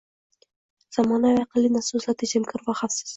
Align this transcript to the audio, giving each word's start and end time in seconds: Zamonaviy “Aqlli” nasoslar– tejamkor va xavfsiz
Zamonaviy 0.95 1.37
“Aqlli” 1.41 1.71
nasoslar– 1.75 2.17
tejamkor 2.23 2.65
va 2.71 2.77
xavfsiz 2.81 3.07